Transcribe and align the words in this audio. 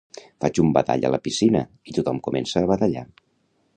Faig 0.43 0.59
un 0.63 0.71
badall 0.77 1.03
a 1.09 1.11
la 1.15 1.19
piscina 1.27 1.61
i 1.91 1.95
tothom 1.99 2.25
comença 2.29 2.59
a 2.65 2.71
badallar 2.73 3.05